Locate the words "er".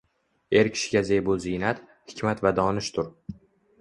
0.61-0.69